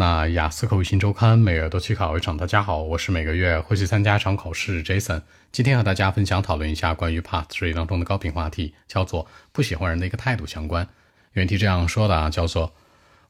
[0.00, 2.36] 那雅思口语新周刊每月都去考一场。
[2.36, 5.22] 大家好，我是每个月会去参加一场考试 Jason。
[5.50, 10.86] 今天和大家分享讨论一下关于 Part Three 当中的高频话题，叫做不喜欢人的一个态度相关。
[11.32, 12.72] 原题这样说的啊，叫做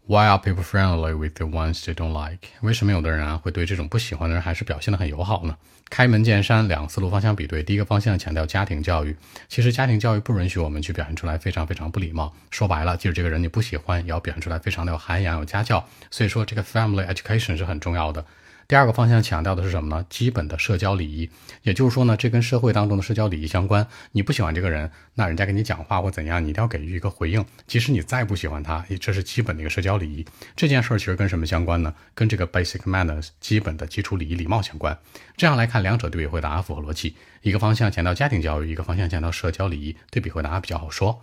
[0.09, 2.49] Why are people friendly with the ones they don't like？
[2.63, 5.55] 为什么有的人啊会对这种不喜欢的人还是表现的很友好呢？
[5.91, 7.63] 开门见山，两个思路方向比对。
[7.63, 9.15] 第一个方向强调家庭教育，
[9.49, 12.35] 其实家庭教育不允许我们去表现出来非常非常不礼貌。
[12.51, 15.87] 说白了，即使这个人你不喜欢，也要表现出来非常的有涵养、有家教。
[16.11, 18.25] 所以说，这个 family education 是很重要的。
[18.69, 20.05] 第二个方向强调的是什么呢？
[20.11, 21.31] 基本的社交礼仪，
[21.63, 23.87] 也就是说呢，这跟社会当中的社交礼仪相关。
[24.13, 27.43] 你不喜欢这个人，那人家跟你讲话或怎样，你一定要给予一个回应。
[27.67, 30.23] 即使你再不喜欢他，这是基本的一个社交礼仪。
[30.55, 31.95] 这件事儿其实跟什么相关呢？
[32.15, 34.99] 跟这个 basic manners 基本的基础礼仪礼貌相关。
[35.35, 37.17] 这样来看，两者对比回答符合逻辑。
[37.41, 41.23] 一个方向强调家庭教育，一个方向强调社交礼仪，对比回答比较好说。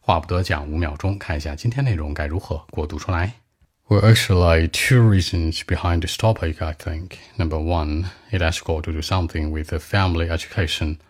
[0.00, 3.34] 话不多讲，五秒钟看一下今天内容该如何过渡出来。
[3.88, 7.20] Well, actually, two reasons behind this topic, I think.
[7.38, 11.00] Number one, it has got to do something with the family education.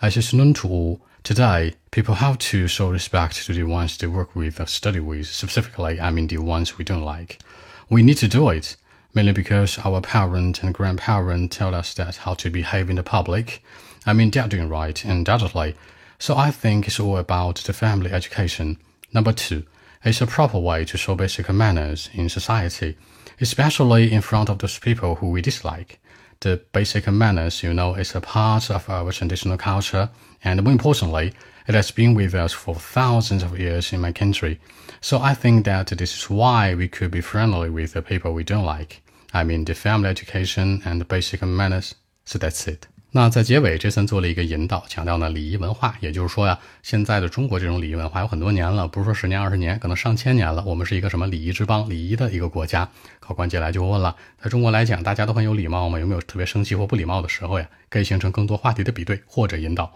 [0.00, 4.06] As is known to all, today, people have to show respect to the ones they
[4.06, 7.40] work with or study with, specifically, I mean the ones we don't like.
[7.88, 8.76] We need to do it,
[9.12, 13.60] mainly because our parent and grandparent tell us that how to behave in the public.
[14.06, 15.74] I mean, they're doing right, undoubtedly.
[16.20, 18.78] So I think it's all about the family education.
[19.12, 19.64] Number two,
[20.02, 22.96] it's a proper way to show basic manners in society,
[23.40, 26.00] especially in front of those people who we dislike.
[26.40, 30.08] The basic manners, you know, is a part of our traditional culture,
[30.42, 31.34] and more importantly,
[31.68, 34.58] it has been with us for thousands of years in my country.
[35.02, 38.44] So I think that this is why we could be friendly with the people we
[38.44, 39.02] don't like.
[39.34, 41.94] I mean, the family education and the basic manners.
[42.24, 42.86] So that's it.
[43.12, 50.62] 那在结尾这三做了一个引导，强调呢礼仪文化，也就是说呀，现在的中国这种礼仪文化有很多年了，不是说十年二十年，可能上千年了。
[50.64, 52.88] 我们是一个什么礼仪之邦、礼仪的一个国家。
[53.18, 55.98] 考官接下来就问了，在中国来讲，大家都很有礼貌吗？
[55.98, 57.68] 有没有特别生气或不礼貌的时候呀？
[57.88, 59.92] 可以形成更多话题的比对或者引导。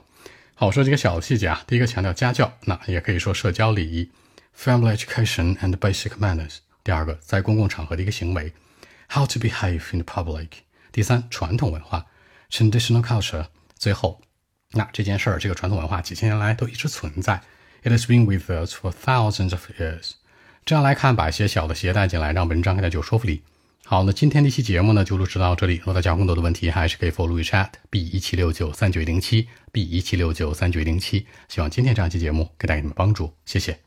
[0.56, 1.62] 好，说几个小细节啊。
[1.68, 4.10] 第一个强调家教，那也可以说社交礼仪
[4.58, 6.56] ，family education and basic manners。
[6.82, 8.52] 第二个，在公共场合的一个行为
[9.08, 10.48] ，how to behave in public。
[10.90, 12.06] 第三，传统文化。
[12.54, 13.46] Traditional culture。
[13.76, 14.20] 最后，
[14.70, 17.42] 那这件事儿，这个传统文化几千年来都一直存在。
[17.82, 20.12] It has been with us for thousands of years。
[20.64, 23.42] 这样来看，把一些小的鞋带进来，让文章更加有说服力。
[23.84, 25.76] 好，那今天这期节目呢，就录制到这里。
[25.76, 31.26] 如果大家有更多的问题，还是可以 follow chat b 一七六九三九零七 b 一七六九三九零七。
[31.48, 33.78] 希望今天这样期节目可以带给大家们帮助，谢谢。